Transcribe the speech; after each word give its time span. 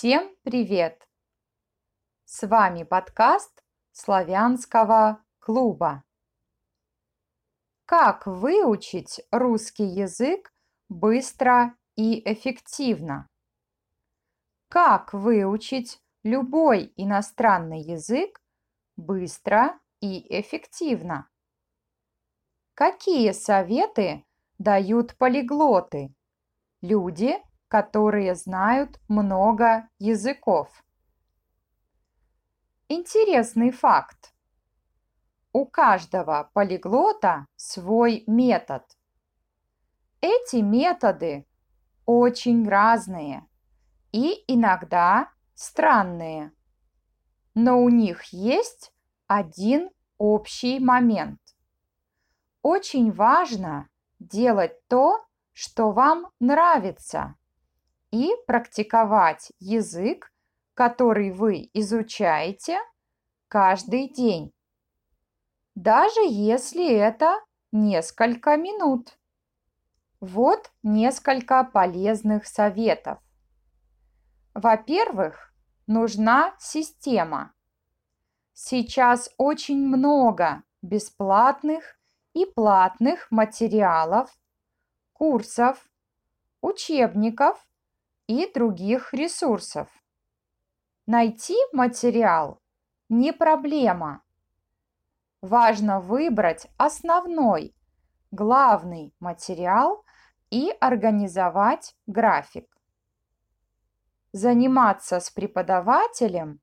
Всем 0.00 0.34
привет! 0.44 1.06
С 2.24 2.48
вами 2.48 2.84
подкаст 2.84 3.62
славянского 3.92 5.22
клуба. 5.40 6.04
Как 7.84 8.26
выучить 8.26 9.20
русский 9.30 9.84
язык 9.84 10.54
быстро 10.88 11.76
и 11.96 12.22
эффективно? 12.32 13.28
Как 14.70 15.12
выучить 15.12 16.00
любой 16.22 16.94
иностранный 16.96 17.82
язык 17.82 18.40
быстро 18.96 19.78
и 20.00 20.24
эффективно? 20.40 21.28
Какие 22.72 23.32
советы 23.32 24.24
дают 24.58 25.14
полиглоты? 25.18 26.14
Люди, 26.80 27.36
которые 27.70 28.34
знают 28.34 29.00
много 29.06 29.88
языков. 30.00 30.82
Интересный 32.88 33.70
факт. 33.70 34.34
У 35.52 35.66
каждого 35.66 36.50
полиглота 36.52 37.46
свой 37.54 38.24
метод. 38.26 38.82
Эти 40.20 40.56
методы 40.56 41.46
очень 42.06 42.68
разные 42.68 43.46
и 44.10 44.42
иногда 44.48 45.30
странные. 45.54 46.50
Но 47.54 47.80
у 47.80 47.88
них 47.88 48.24
есть 48.32 48.92
один 49.28 49.90
общий 50.18 50.80
момент. 50.80 51.40
Очень 52.62 53.12
важно 53.12 53.88
делать 54.18 54.84
то, 54.88 55.24
что 55.52 55.92
вам 55.92 56.32
нравится, 56.40 57.36
и 58.10 58.32
практиковать 58.46 59.52
язык, 59.58 60.32
который 60.74 61.30
вы 61.30 61.70
изучаете 61.74 62.78
каждый 63.48 64.08
день, 64.08 64.52
даже 65.74 66.20
если 66.20 66.92
это 66.94 67.40
несколько 67.72 68.56
минут. 68.56 69.18
Вот 70.20 70.70
несколько 70.82 71.64
полезных 71.64 72.46
советов. 72.46 73.18
Во-первых, 74.54 75.54
нужна 75.86 76.54
система. 76.58 77.54
Сейчас 78.52 79.32
очень 79.38 79.86
много 79.86 80.62
бесплатных 80.82 81.98
и 82.34 82.44
платных 82.44 83.30
материалов, 83.30 84.30
курсов, 85.12 85.88
учебников 86.60 87.66
и 88.30 88.48
других 88.52 89.12
ресурсов. 89.12 89.88
Найти 91.06 91.56
материал 91.72 92.62
не 93.08 93.32
проблема. 93.32 94.22
Важно 95.42 96.00
выбрать 96.00 96.68
основной, 96.76 97.74
главный 98.30 99.12
материал 99.18 100.04
и 100.48 100.70
организовать 100.78 101.96
график. 102.06 102.68
Заниматься 104.32 105.18
с 105.18 105.28
преподавателем 105.30 106.60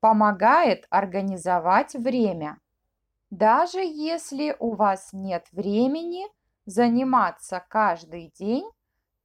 помогает 0.00 0.86
организовать 0.88 1.92
время. 1.96 2.56
Даже 3.28 3.80
если 3.80 4.56
у 4.58 4.74
вас 4.74 5.10
нет 5.12 5.48
времени 5.52 6.24
заниматься 6.64 7.62
каждый 7.68 8.32
день 8.38 8.66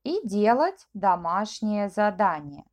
и 0.05 0.21
делать 0.23 0.87
домашнее 0.93 1.89
задание. 1.89 2.63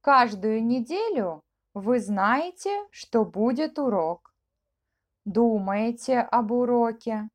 Каждую 0.00 0.64
неделю 0.64 1.42
вы 1.74 1.98
знаете, 1.98 2.86
что 2.92 3.24
будет 3.24 3.78
урок. 3.80 4.32
Думаете 5.24 6.20
об 6.20 6.52
уроке. 6.52 7.28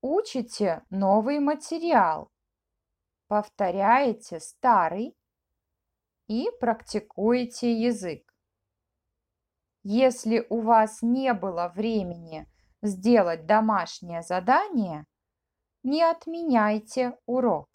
Учите 0.00 0.82
новый 0.88 1.40
материал. 1.40 2.30
Повторяете 3.26 4.38
старый 4.38 5.16
и 6.28 6.48
практикуете 6.60 7.72
язык. 7.72 8.22
Если 9.82 10.46
у 10.48 10.60
вас 10.60 11.02
не 11.02 11.34
было 11.34 11.72
времени 11.74 12.46
сделать 12.82 13.46
домашнее 13.46 14.22
задание– 14.22 15.04
не 15.82 16.02
отменяйте 16.02 17.18
урок. 17.26 17.68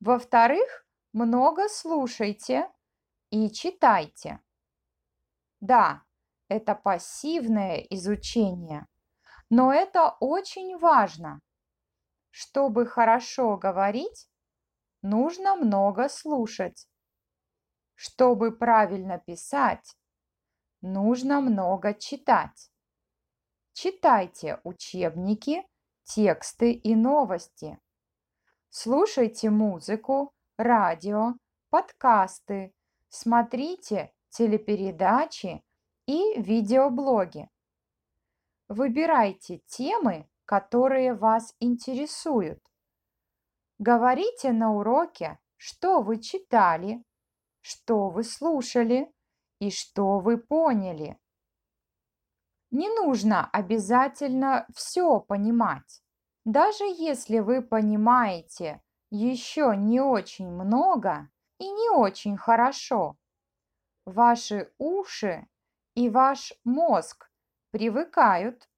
Во-вторых, 0.00 0.86
много 1.12 1.68
слушайте 1.68 2.70
и 3.30 3.50
читайте. 3.50 4.40
Да, 5.60 6.04
это 6.48 6.74
пассивное 6.74 7.78
изучение, 7.90 8.86
но 9.48 9.72
это 9.72 10.16
очень 10.20 10.76
важно. 10.76 11.40
Чтобы 12.30 12.86
хорошо 12.86 13.56
говорить, 13.56 14.28
нужно 15.02 15.54
много 15.54 16.08
слушать. 16.08 16.88
Чтобы 17.94 18.50
правильно 18.50 19.18
писать, 19.18 19.96
нужно 20.80 21.40
много 21.40 21.94
читать. 21.94 22.70
Читайте 23.72 24.60
учебники 24.64 25.64
тексты 26.04 26.72
и 26.72 26.94
новости. 26.94 27.78
Слушайте 28.70 29.50
музыку, 29.50 30.32
радио, 30.58 31.34
подкасты, 31.70 32.72
смотрите 33.08 34.12
телепередачи 34.30 35.62
и 36.06 36.40
видеоблоги. 36.40 37.48
Выбирайте 38.68 39.60
темы, 39.66 40.28
которые 40.44 41.14
вас 41.14 41.54
интересуют. 41.60 42.60
Говорите 43.78 44.52
на 44.52 44.72
уроке, 44.72 45.38
что 45.56 46.02
вы 46.02 46.20
читали, 46.20 47.02
что 47.60 48.10
вы 48.10 48.24
слушали 48.24 49.12
и 49.58 49.70
что 49.70 50.18
вы 50.18 50.38
поняли. 50.38 51.18
Не 52.74 52.88
нужно 52.88 53.48
обязательно 53.52 54.66
все 54.74 55.20
понимать. 55.20 56.02
Даже 56.44 56.82
если 56.82 57.38
вы 57.38 57.62
понимаете 57.62 58.82
еще 59.10 59.74
не 59.76 60.00
очень 60.00 60.50
много 60.50 61.28
и 61.60 61.70
не 61.70 61.90
очень 61.90 62.36
хорошо, 62.36 63.16
ваши 64.04 64.72
уши 64.78 65.46
и 65.94 66.08
ваш 66.08 66.52
мозг 66.64 67.30
привыкают, 67.70 68.68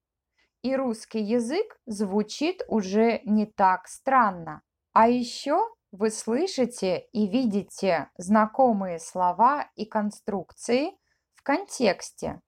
и 0.61 0.75
русский 0.75 1.23
язык 1.23 1.79
звучит 1.87 2.61
уже 2.67 3.21
не 3.25 3.47
так 3.47 3.87
странно. 3.87 4.61
А 4.93 5.09
еще 5.09 5.57
вы 5.91 6.11
слышите 6.11 7.07
и 7.13 7.25
видите 7.25 8.11
знакомые 8.15 8.99
слова 8.99 9.71
и 9.73 9.85
конструкции 9.85 10.91
в 11.33 11.41
контексте. 11.41 12.43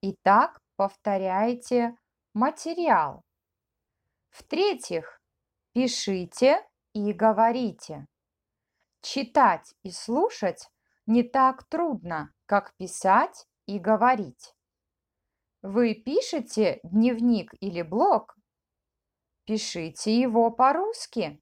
И 0.00 0.16
так 0.22 0.60
повторяйте 0.76 1.96
материал. 2.32 3.22
В-третьих, 4.30 5.20
пишите 5.72 6.66
и 6.92 7.12
говорите. 7.12 8.06
Читать 9.00 9.74
и 9.82 9.90
слушать 9.90 10.68
не 11.06 11.22
так 11.22 11.64
трудно, 11.64 12.32
как 12.46 12.74
писать 12.76 13.46
и 13.66 13.78
говорить. 13.78 14.54
Вы 15.62 15.94
пишете 15.94 16.80
дневник 16.82 17.52
или 17.60 17.82
блог? 17.82 18.36
Пишите 19.44 20.18
его 20.18 20.50
по-русски. 20.50 21.40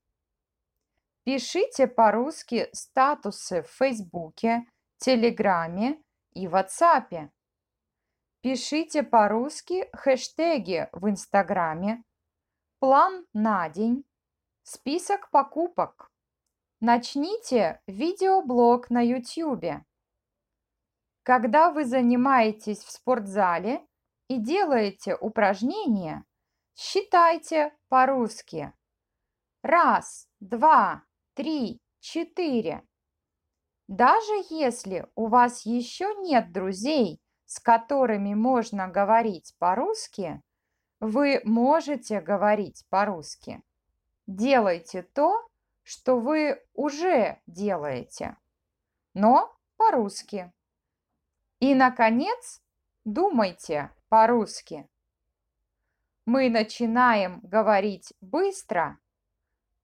Пишите 1.25 1.87
по-русски 1.87 2.69
статусы 2.73 3.63
в 3.63 3.71
Фейсбуке, 3.71 4.67
Телеграме 4.99 6.03
и 6.33 6.49
Ватсапе. 6.49 7.31
Пишите 8.43 9.05
по-русски 9.05 9.89
хэштеги 9.93 10.89
в 10.93 11.09
Инстаграме, 11.09 12.03
план 12.81 13.25
на 13.33 13.69
день, 13.69 14.05
список 14.65 15.31
покупок. 15.31 16.11
Начните 16.81 17.81
видеоблог 17.87 18.91
на 18.91 19.01
YouTube. 19.01 19.85
Когда 21.23 21.71
вы 21.71 21.85
занимаетесь 21.85 22.83
в 22.83 22.91
спортзале 22.91 23.87
и 24.27 24.39
делаете 24.39 25.15
упражнения, 25.15 26.25
считайте 26.75 27.73
по-русски. 27.89 28.73
Раз, 29.63 30.27
два, 30.41 31.05
три, 31.35 31.81
четыре. 32.01 32.83
Даже 33.87 34.33
если 34.51 35.07
у 35.15 35.29
вас 35.29 35.65
еще 35.65 36.13
нет 36.17 36.51
друзей, 36.51 37.23
с 37.53 37.61
которыми 37.61 38.33
можно 38.33 38.89
говорить 38.89 39.55
по-русски, 39.59 40.41
вы 41.01 41.43
можете 41.45 42.23
говорить 42.23 42.87
по-русски. 42.89 43.61
Делайте 44.27 45.03
то, 45.03 45.47
что 45.83 46.19
вы 46.19 46.63
уже 46.73 47.43
делаете. 47.47 48.39
но 49.13 49.55
по-русски. 49.77 50.51
И, 51.61 51.75
наконец, 51.75 52.63
думайте 53.05 53.91
по-русски. 54.09 54.89
Мы 56.25 56.49
начинаем 56.49 57.41
говорить 57.43 58.15
быстро, 58.23 58.99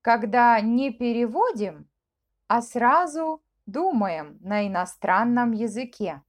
когда 0.00 0.59
не 0.62 0.91
переводим, 0.91 1.87
а 2.47 2.62
сразу 2.62 3.43
думаем 3.67 4.38
на 4.41 4.67
иностранном 4.67 5.53
языке. 5.53 6.23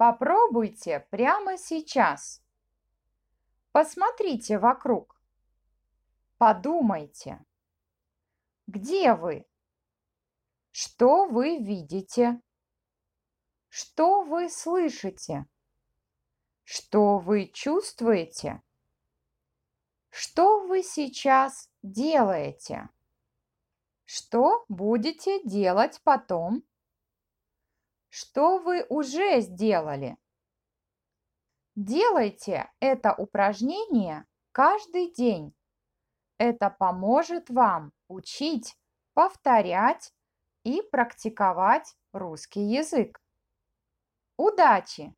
Попробуйте 0.00 1.06
прямо 1.10 1.58
сейчас. 1.58 2.42
Посмотрите 3.70 4.58
вокруг. 4.58 5.20
Подумайте. 6.38 7.44
Где 8.66 9.12
вы? 9.12 9.44
Что 10.70 11.26
вы 11.26 11.58
видите? 11.58 12.40
Что 13.68 14.22
вы 14.22 14.48
слышите? 14.48 15.44
Что 16.64 17.18
вы 17.18 17.50
чувствуете? 17.52 18.62
Что 20.08 20.66
вы 20.66 20.82
сейчас 20.82 21.68
делаете? 21.82 22.88
Что 24.06 24.64
будете 24.70 25.42
делать 25.42 26.00
потом? 26.04 26.64
Что 28.10 28.58
вы 28.58 28.84
уже 28.88 29.40
сделали? 29.40 30.18
Делайте 31.76 32.70
это 32.80 33.14
упражнение 33.14 34.26
каждый 34.50 35.12
день. 35.12 35.54
Это 36.36 36.70
поможет 36.70 37.50
вам 37.50 37.92
учить, 38.08 38.76
повторять 39.14 40.12
и 40.64 40.82
практиковать 40.82 41.96
русский 42.12 42.62
язык. 42.62 43.22
Удачи! 44.36 45.14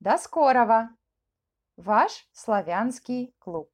До 0.00 0.18
скорого! 0.18 0.90
Ваш 1.76 2.28
славянский 2.32 3.34
клуб. 3.38 3.72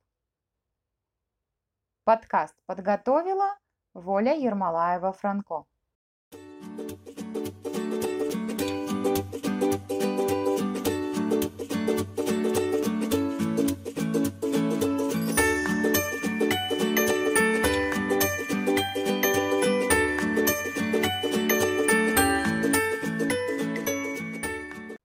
Подкаст 2.04 2.54
подготовила 2.66 3.58
Воля 3.94 4.36
Ермолаева-Франко. 4.36 5.66